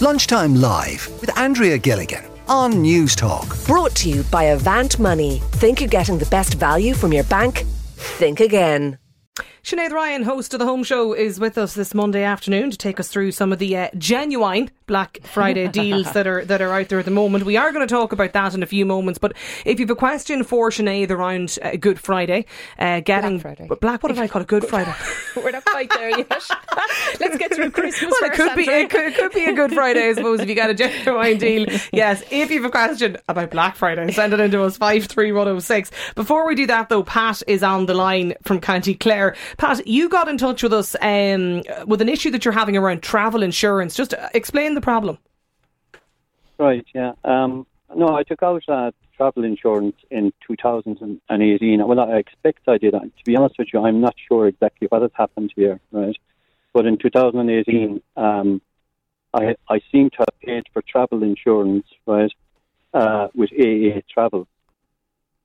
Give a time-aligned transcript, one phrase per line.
[0.00, 3.56] Lunchtime Live with Andrea Gilligan on News Talk.
[3.66, 5.40] Brought to you by Avant Money.
[5.54, 7.64] Think you're getting the best value from your bank?
[7.96, 8.98] Think again.
[9.64, 13.00] Sinead Ryan, host of the Home Show, is with us this Monday afternoon to take
[13.00, 16.88] us through some of the uh, genuine Black Friday deals that are that are out
[16.88, 17.44] there at the moment.
[17.44, 19.18] We are going to talk about that in a few moments.
[19.18, 19.34] But
[19.64, 22.46] if you have a question for Sinead around uh, Good Friday,
[22.78, 23.76] uh, getting Black Friday.
[23.80, 24.48] Black, what did I call it?
[24.48, 24.92] Good Friday.
[25.36, 26.30] We're not quite there yet.
[27.20, 28.12] Let's get through Christmas.
[28.20, 30.48] Well, it could be it could, it could be a Good Friday, I suppose, if
[30.48, 31.66] you get a genuine deal.
[31.92, 35.30] Yes, if you have a question about Black Friday, send it into us five three
[35.30, 35.90] one zero six.
[36.14, 39.36] Before we do that, though, Pat is on the line from County Clare.
[39.58, 43.02] Pat, you got in touch with us um, with an issue that you're having around
[43.02, 43.94] travel insurance.
[43.94, 45.18] Just uh, explain the problem.
[46.58, 47.12] Right, yeah.
[47.24, 51.86] Um, no, I took out uh, travel insurance in 2018.
[51.86, 52.92] Well, I expect I did.
[52.92, 56.16] To be honest with you, I'm not sure exactly what has happened here, right?
[56.72, 58.62] But in 2018, um,
[59.34, 62.32] I, I seem to have paid for travel insurance, right,
[62.94, 64.46] uh, with AA Travel.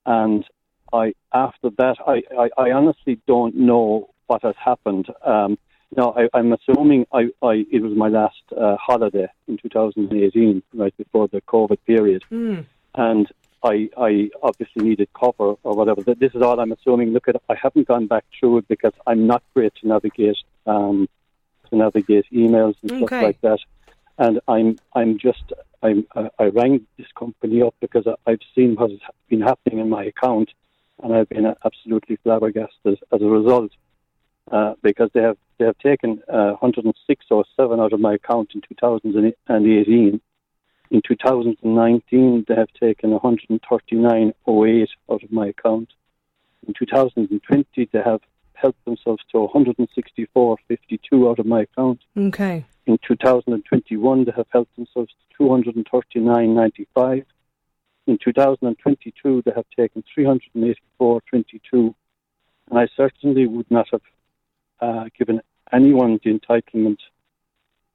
[0.05, 0.45] And
[0.91, 5.07] I, after that, I, I, I honestly don't know what has happened.
[5.25, 5.57] Um,
[5.97, 10.95] no, I, I'm assuming I, I, it was my last uh, holiday in 2018, right
[10.97, 12.23] before the COVID period,
[12.95, 13.27] and
[13.63, 16.03] I, I obviously needed cover or whatever.
[16.03, 17.11] Th- This is all I'm assuming.
[17.13, 21.07] Look at, I haven't gone back through it because I'm not great to navigate, um,
[21.69, 23.05] to navigate emails and Okay.
[23.05, 23.59] stuff like that.
[24.17, 28.75] And I'm, I'm just, I'm, I, I rang this company up because I, I've seen
[28.75, 28.99] what has
[29.29, 30.49] been happening in my account,
[31.01, 33.71] and I've been absolutely flabbergasted as a result
[34.51, 38.51] uh, because they have they have taken uh, 106 or 7 out of my account
[38.55, 40.21] in 2018.
[40.91, 45.89] In 2019, they have taken 139.08 out of my account.
[46.67, 48.21] In 2020, they have
[48.53, 51.99] helped themselves to 164.52 out of my account.
[52.17, 52.65] Okay.
[52.85, 57.25] In 2021, they have helped themselves to 239.95.
[58.05, 61.95] In 2022, they have taken 384.22.
[62.69, 64.01] And I certainly would not have
[64.83, 66.19] uh, given anyone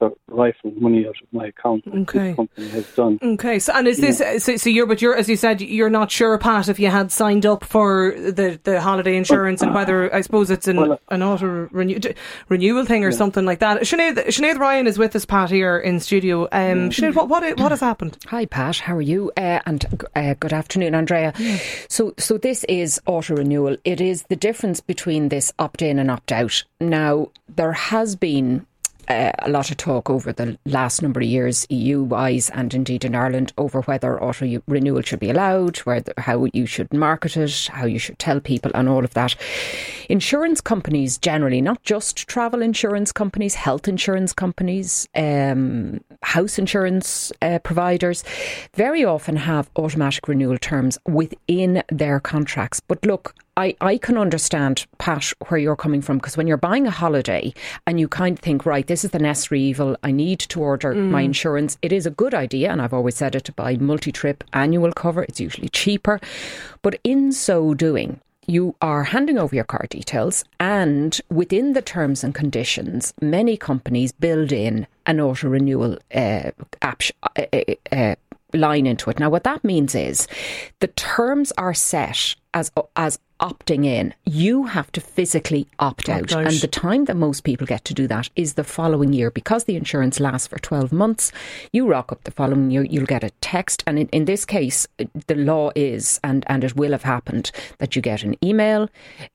[0.00, 1.84] the entitlement for rifling money out of my account.
[1.86, 2.34] Okay.
[2.34, 3.18] Company has done.
[3.22, 6.10] Okay, so and is this so, so you're but you're as you said you're not
[6.10, 10.20] sure, Pat, if you had signed up for the, the holiday insurance and whether I
[10.20, 11.98] suppose it's an Well, an auto renew,
[12.48, 13.82] renewal thing or something like that.
[13.82, 16.44] Sinead, Sinead Ryan is with us, Pat, here in studio.
[16.52, 18.18] Um, Sinead, what what what has happened?
[18.28, 18.78] Hi, Pat.
[18.78, 19.32] How are you?
[19.36, 21.32] Uh, and uh, good afternoon, Andrea.
[21.88, 23.76] So, so this is auto renewal.
[23.84, 26.64] It is the difference between this opt in and opt out.
[26.80, 28.66] Now, there has been.
[29.08, 33.04] Uh, a lot of talk over the last number of years, EU wise and indeed
[33.04, 37.68] in Ireland, over whether auto renewal should be allowed, whether how you should market it,
[37.72, 39.34] how you should tell people, and all of that.
[40.10, 47.58] Insurance companies generally, not just travel insurance companies, health insurance companies, um, house insurance uh,
[47.60, 48.24] providers,
[48.74, 52.80] very often have automatic renewal terms within their contracts.
[52.80, 56.86] But look, I, I can understand, Pat, where you're coming from because when you're buying
[56.86, 57.52] a holiday
[57.88, 60.94] and you kind of think, right, this is the necessary evil, I need to order
[60.94, 64.12] my insurance, it is a good idea, and I've always said it, to buy multi
[64.12, 65.24] trip annual cover.
[65.24, 66.20] It's usually cheaper.
[66.82, 72.22] But in so doing, you are handing over your card details, and within the terms
[72.22, 77.02] and conditions, many companies build in an auto renewal uh, app.
[77.36, 78.14] Uh, uh, uh,
[78.54, 79.18] line into it.
[79.18, 80.26] Now, what that means is
[80.80, 84.14] the terms are set as as opting in.
[84.24, 86.32] You have to physically opt, Opt out.
[86.32, 86.46] out.
[86.52, 89.64] and the time that most people get to do that is the following year because
[89.64, 91.32] the insurance lasts for twelve months.
[91.72, 94.86] You rock up the following year, you'll get a text, and in, in this case,
[95.26, 98.88] the law is and and it will have happened that you get an email.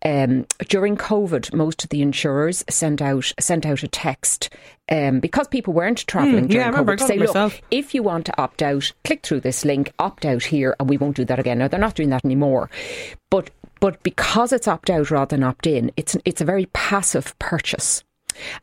[0.06, 4.50] Um, during COVID, most of the insurers sent out sent out a text.
[4.92, 7.96] Um, because people weren't travelling Hmm, yeah, I during remember, COVID, got say, look, if
[7.96, 11.16] you want to opt out, click through this link, opt out here, and we won't
[11.16, 11.60] do that again.
[11.60, 12.70] Now they're not doing that anymore,
[13.32, 13.50] but
[13.84, 18.02] but because it's opt out rather than opt in, it's it's a very passive purchase,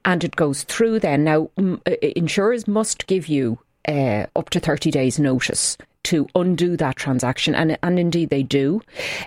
[0.02, 0.98] and it goes through.
[1.00, 6.26] Then now mm, uh, insurers must give you uh, up to thirty days notice to
[6.34, 8.80] undo that transaction, and and indeed they do.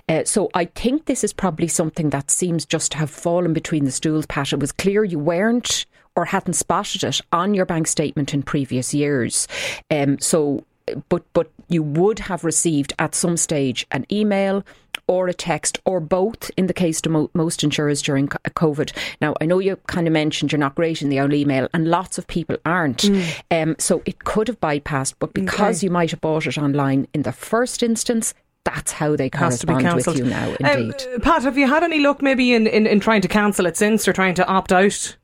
[0.08, 3.84] Uh, so I think this is probably something that seems just to have fallen between
[3.84, 4.26] the stools.
[4.26, 5.86] Pat, it was clear you weren't
[6.16, 9.46] or hadn't spotted it on your bank statement in previous years.
[9.92, 10.64] Um, so,
[11.08, 14.64] but but you would have received at some stage an email
[15.06, 18.92] or a text or both in the case to mo- most insurers during COVID.
[19.20, 21.88] Now, I know you kind of mentioned you're not great in the old email, and
[21.88, 23.04] lots of people aren't.
[23.50, 27.22] Um, so it could have bypassed, but because you might have bought it online in
[27.22, 28.32] the first instance.
[28.64, 30.94] That's how they Has to be correspond with you now, Um, indeed.
[31.14, 33.76] uh, Pat, have you had any luck maybe in, in, in trying to cancel it
[33.76, 35.18] since or trying to opt out?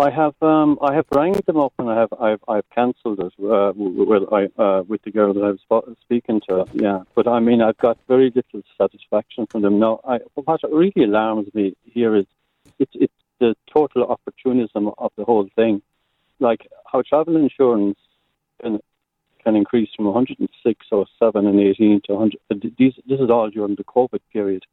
[0.00, 3.32] I have um, I have rang them up and I have I've I've cancelled it
[3.44, 6.64] uh, with I uh, with the girl that I was speaking to.
[6.72, 9.78] Yeah, but I mean I've got very little satisfaction from them.
[9.78, 12.24] Now, I, what really alarms me here is
[12.78, 15.82] it's it's the total opportunism of the whole thing.
[16.38, 17.98] Like how travel insurance
[18.62, 18.80] can
[19.44, 22.74] can increase from 106 or 7 and 18 to 100.
[22.78, 24.64] These, this is all during the COVID period,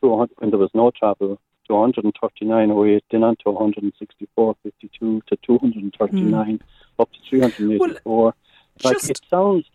[0.00, 6.58] to 100, when there was no travel to 139.08, then on to 164.52 to 239,
[6.58, 6.60] mm.
[6.98, 8.00] up to 384.
[8.04, 8.34] Well,
[8.84, 9.66] like it sounds,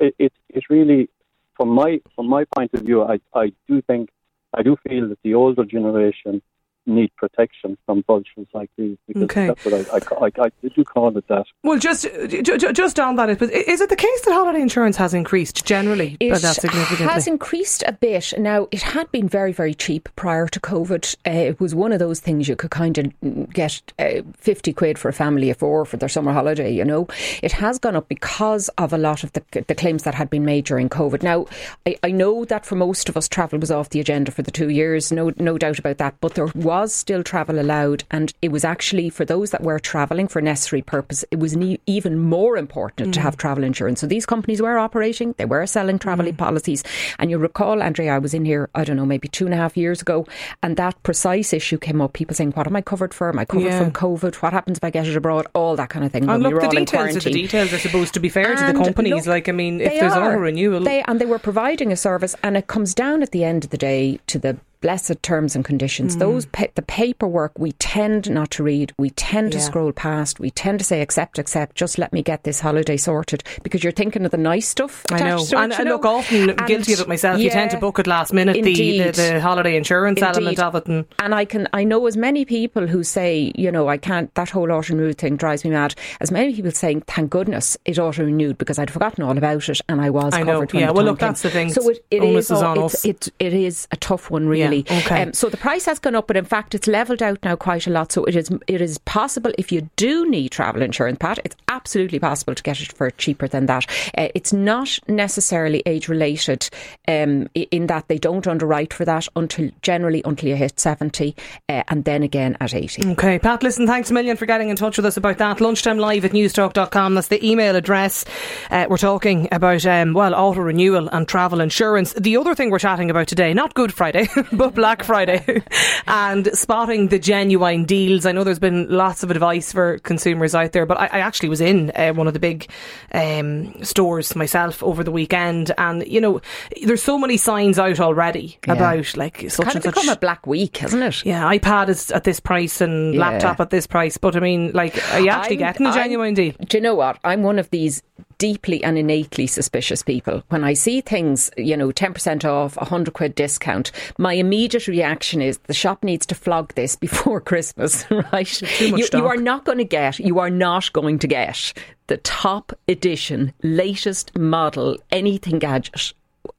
[0.00, 1.08] it, it it really,
[1.56, 4.10] from my from my point of view, I I do think
[4.54, 6.40] I do feel that the older generation
[6.86, 8.96] need protection from vultures like these.
[9.06, 9.46] Because okay.
[9.48, 9.74] that's what
[10.20, 11.44] I, I, I, I do call it that.
[11.62, 12.06] Well, just
[12.42, 16.16] just on that, is it the case that holiday insurance has increased generally?
[16.20, 18.32] It has increased a bit.
[18.38, 21.16] Now, it had been very, very cheap prior to COVID.
[21.26, 24.98] Uh, it was one of those things you could kind of get uh, 50 quid
[24.98, 27.08] for a family of four for their summer holiday, you know.
[27.42, 30.44] It has gone up because of a lot of the, the claims that had been
[30.44, 31.22] made during COVID.
[31.22, 31.46] Now,
[31.86, 34.50] I, I know that for most of us, travel was off the agenda for the
[34.50, 38.32] two years, no, no doubt about that, but there was was still travel allowed, and
[38.42, 41.56] it was actually for those that were travelling for necessary purpose, it was
[41.86, 43.12] even more important mm.
[43.14, 44.00] to have travel insurance.
[44.00, 46.36] So these companies were operating, they were selling travel mm.
[46.36, 46.84] policies.
[47.18, 49.56] And you recall, Andrea, I was in here, I don't know, maybe two and a
[49.56, 50.26] half years ago,
[50.62, 52.12] and that precise issue came up.
[52.12, 53.30] People saying, What am I covered for?
[53.30, 53.78] Am I covered yeah.
[53.78, 54.36] from COVID?
[54.36, 55.46] What happens if I get it abroad?
[55.54, 56.28] All that kind of thing.
[56.28, 59.14] And look, the details, the details are supposed to be fair and to the companies.
[59.14, 60.84] Look, like, I mean, if there's auto renewal.
[60.84, 63.70] They, and they were providing a service, and it comes down at the end of
[63.70, 66.14] the day to the blessed terms and conditions.
[66.14, 66.20] Mm.
[66.20, 68.92] Those pa- the paperwork we tend not to read.
[68.96, 69.64] We tend to yeah.
[69.64, 70.38] scroll past.
[70.38, 71.74] We tend to say accept, accept.
[71.74, 75.04] Just let me get this holiday sorted because you're thinking of the nice stuff.
[75.10, 77.38] I know, and, and look, often and guilty of it myself.
[77.38, 78.62] Yeah, you tend to book it last minute.
[78.62, 80.36] The, the, the holiday insurance indeed.
[80.36, 83.72] element of it, and, and I can I know as many people who say you
[83.72, 84.32] know I can't.
[84.36, 85.96] That whole auto renew thing drives me mad.
[86.20, 89.80] As many people saying, thank goodness it auto renewed because I'd forgotten all about it
[89.88, 90.72] and I was I covered.
[90.72, 91.72] Know, yeah, well, look, that's the thing.
[91.72, 92.52] So it, it is.
[92.52, 94.75] All, it's, it, it is a tough one, really.
[94.75, 95.22] Yeah, okay.
[95.22, 97.86] Um, so the price has gone up, but in fact, it's levelled out now quite
[97.86, 98.12] a lot.
[98.12, 102.18] So it is it is possible if you do need travel insurance, Pat, it's absolutely
[102.18, 103.86] possible to get it for cheaper than that.
[104.16, 106.68] Uh, it's not necessarily age related
[107.08, 111.34] um, in that they don't underwrite for that until generally until you hit seventy,
[111.68, 113.08] uh, and then again at eighty.
[113.12, 113.62] Okay, Pat.
[113.62, 115.60] Listen, thanks a million for getting in touch with us about that.
[115.60, 117.14] Lunchtime live at newstalk.com.
[117.14, 118.24] That's the email address.
[118.70, 122.12] Uh, we're talking about um, well auto renewal and travel insurance.
[122.14, 125.62] The other thing we're chatting about today, not Good Friday, but Black Friday.
[126.06, 128.26] and spotting the genuine deals.
[128.26, 131.48] I know there's been lots of advice for consumers out there, but I, I actually
[131.48, 132.68] was in uh, one of the big
[133.12, 136.40] um, stores myself over the weekend, and you know,
[136.82, 138.74] there's so many signs out already yeah.
[138.74, 141.24] about like it's such kind and of become a black week, hasn't it?
[141.24, 143.20] Yeah, iPad is at this price and yeah.
[143.20, 146.28] laptop at this price, but I mean, like, are you actually I'm, getting a genuine
[146.28, 146.54] I'm, deal?
[146.66, 147.18] Do you know what?
[147.24, 148.02] I'm one of these
[148.38, 150.42] deeply and innately suspicious people.
[150.48, 155.58] When I see things, you know, 10% off, 100 quid discount, my immediate reaction is
[155.58, 158.80] the shop needs to flog this before Christmas, right?
[158.80, 161.72] You, you, are not going to get, you are not going to get
[162.08, 166.12] the top edition, latest model, anything gadget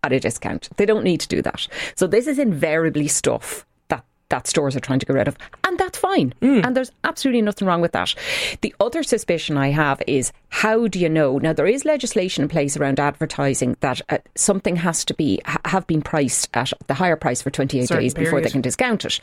[0.03, 0.69] at a discount.
[0.77, 1.67] They don't need to do that.
[1.95, 3.65] So this is invariably stuff
[4.29, 5.37] that stores are trying to get rid of.
[5.65, 6.33] And that's fine.
[6.41, 6.65] Mm.
[6.65, 8.13] And there's absolutely nothing wrong with that.
[8.61, 11.37] The other suspicion I have is how do you know?
[11.37, 15.59] Now, there is legislation in place around advertising that uh, something has to be ha-
[15.65, 18.29] have been priced at the higher price for 28 Certain days period.
[18.29, 19.19] before they can discount it.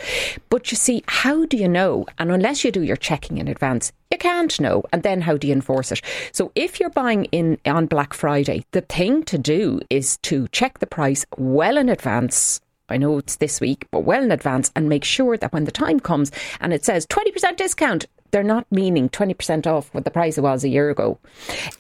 [0.51, 2.07] But you see, how do you know?
[2.19, 4.85] And unless you do your checking in advance, you can't know.
[4.93, 6.03] And then how do you enforce it?
[6.33, 10.79] So if you're buying in on Black Friday, the thing to do is to check
[10.79, 14.89] the price well in advance I know it's this week, but well in advance and
[14.89, 19.09] make sure that when the time comes and it says 20% discount, they're not meaning
[19.09, 21.19] 20% off what the price was a year ago.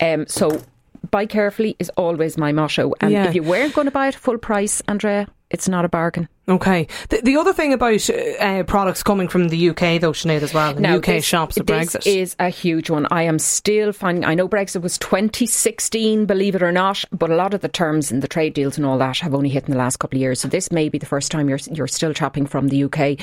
[0.00, 0.62] Um, so
[1.10, 2.94] buy carefully is always my motto.
[3.00, 3.28] And yeah.
[3.28, 6.28] if you weren't going to buy it full price, Andrea, it's not a bargain.
[6.48, 6.88] Okay.
[7.08, 10.74] The, the other thing about uh, products coming from the UK, though, Sinead, as well,
[10.74, 12.04] now, UK this, shops of Brexit.
[12.04, 13.06] This is a huge one.
[13.10, 17.36] I am still finding, I know Brexit was 2016, believe it or not, but a
[17.36, 19.70] lot of the terms in the trade deals and all that have only hit in
[19.70, 20.40] the last couple of years.
[20.40, 23.18] So this may be the first time you're, you're still shopping from the UK.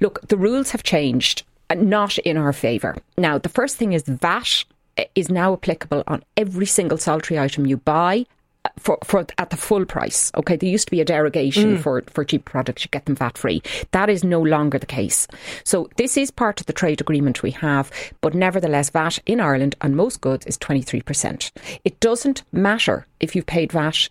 [0.00, 2.96] Look, the rules have changed, uh, not in our favour.
[3.16, 4.64] Now, the first thing is VAT
[5.14, 8.26] is now applicable on every single salary item you buy
[8.78, 10.30] for, for at the full price.
[10.36, 11.80] Okay, there used to be a derogation mm.
[11.80, 13.62] for, for cheap products, you get them VAT free.
[13.92, 15.26] That is no longer the case.
[15.64, 19.76] So this is part of the trade agreement we have, but nevertheless, VAT in Ireland
[19.80, 21.50] on most goods is 23%.
[21.84, 24.08] It doesn't matter if you've paid VAT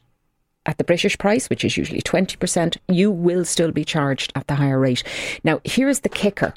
[0.65, 4.55] at the British price, which is usually 20%, you will still be charged at the
[4.55, 5.03] higher rate.
[5.43, 6.53] Now, here's the kicker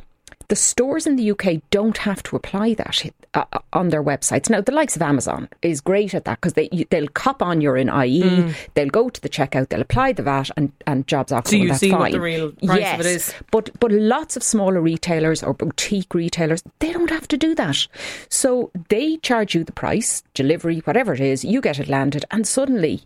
[0.48, 4.48] the stores in the UK don't have to apply that uh, uh, on their websites.
[4.48, 7.76] Now, the likes of Amazon is great at that because they they'll cop on you're
[7.76, 8.56] in IE, mm.
[8.74, 11.46] they'll go to the checkout, they'll apply the VAT, and, and jobs off.
[11.46, 12.00] So you that's see fine.
[12.00, 13.34] what the real price yes, of it is.
[13.50, 17.86] But but lots of smaller retailers or boutique retailers they don't have to do that.
[18.30, 22.46] So they charge you the price, delivery, whatever it is, you get it landed, and
[22.46, 23.02] suddenly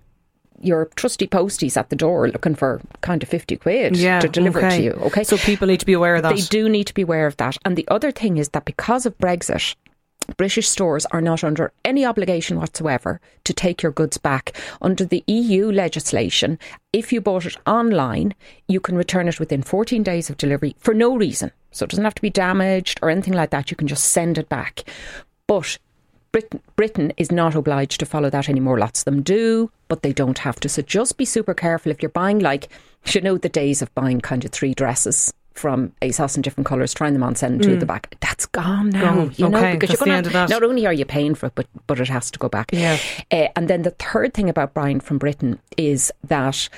[0.62, 4.58] your trusty posties at the door looking for kind of 50 quid yeah, to deliver
[4.58, 4.68] okay.
[4.68, 4.90] it to you.
[5.06, 5.24] Okay.
[5.24, 6.34] So people need to be aware of that.
[6.34, 7.56] They do need to be aware of that.
[7.64, 9.74] And the other thing is that because of Brexit,
[10.36, 14.56] British stores are not under any obligation whatsoever to take your goods back.
[14.80, 16.58] Under the EU legislation,
[16.92, 18.34] if you bought it online,
[18.68, 21.50] you can return it within 14 days of delivery for no reason.
[21.72, 23.70] So it doesn't have to be damaged or anything like that.
[23.70, 24.84] You can just send it back.
[25.46, 25.78] But
[26.32, 28.78] Britain, Britain is not obliged to follow that anymore.
[28.78, 30.68] Lots of them do, but they don't have to.
[30.68, 32.68] So just be super careful if you're buying, like,
[33.06, 36.94] you know, the days of buying kind of three dresses from ASOS in different colours,
[36.94, 37.74] trying them on, sending mm.
[37.74, 38.16] to the back.
[38.20, 39.32] That's gone now, gone.
[39.36, 41.66] you know, okay, because you're going to, not only are you paying for it, but,
[41.86, 42.70] but it has to go back.
[42.72, 42.96] Yeah.
[43.30, 46.70] Uh, and then the third thing about buying from Britain is that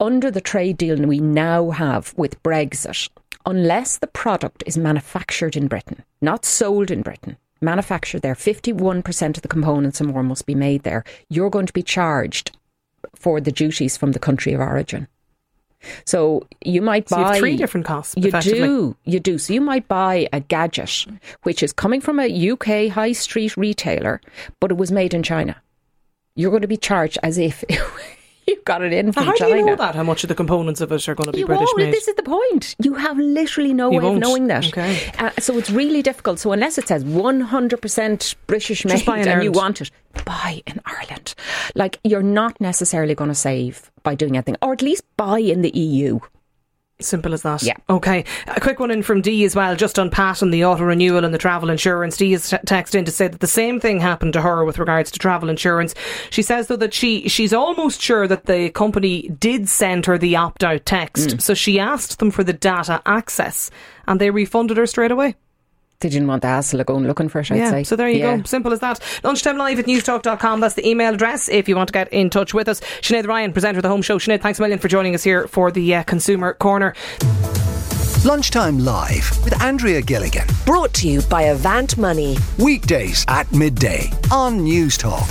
[0.00, 3.08] under the trade deal we now have with Brexit,
[3.46, 9.42] unless the product is manufactured in Britain, not sold in Britain, manufactured there, 51% of
[9.42, 12.56] the components and more must be made there, you're going to be charged
[13.14, 15.08] for the duties from the country of origin.
[16.04, 18.14] So you might so buy you three different costs.
[18.16, 19.38] You do, you do.
[19.38, 21.06] So you might buy a gadget
[21.44, 24.20] which is coming from a UK high street retailer,
[24.60, 25.56] but it was made in China.
[26.34, 27.64] You're going to be charged as if
[28.52, 29.52] you got it in from how China.
[29.52, 29.94] do you know that?
[29.94, 31.78] How much of the components of it are going to be you British won't.
[31.78, 31.94] made?
[31.94, 32.74] This is the point.
[32.82, 34.16] You have literally no You way won't.
[34.16, 34.66] of knowing that.
[34.68, 35.12] Okay.
[35.18, 36.38] Uh, so it's really difficult.
[36.38, 39.90] So unless it says 100% British made buy in and you want it,
[40.24, 41.34] buy in Ireland.
[41.74, 45.62] Like you're not necessarily going to save by doing anything, or at least buy in
[45.62, 46.18] the EU.
[47.00, 47.62] Simple as that.
[47.62, 47.76] Yeah.
[47.88, 48.24] Okay.
[48.48, 51.24] A quick one in from Dee as well, just on Pat and the auto renewal
[51.24, 52.16] and the travel insurance.
[52.16, 54.80] Dee has t- texted in to say that the same thing happened to her with
[54.80, 55.94] regards to travel insurance.
[56.30, 60.34] She says though that she she's almost sure that the company did send her the
[60.34, 61.40] opt out text, Mm.
[61.42, 63.70] so she asked them for the data access,
[64.08, 65.36] and they refunded her straight away.
[66.00, 67.70] They didn't want the hassle of going looking for it, I'd yeah.
[67.70, 67.82] say.
[67.82, 68.36] So there you Yeah.
[68.36, 68.42] go.
[68.44, 69.00] Simple as that.
[69.24, 70.60] Lunchtime live at newstalk.com.
[70.60, 72.80] That's the email address if you want to get in touch with us.
[73.00, 74.16] Sinead Ryan, presenter of the home show.
[74.18, 76.94] Sinead, thanks a million for joining us here for the uh, Consumer Corner.
[78.24, 80.46] Lunchtime Live with Andrea Gilligan.
[80.64, 82.36] Brought to you by Avant Money.
[82.58, 85.28] Weekdays at midday on News Talk.